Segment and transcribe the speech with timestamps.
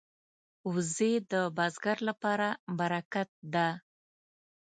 [0.71, 2.47] وزې د بزګر لپاره
[2.79, 3.67] برکت ده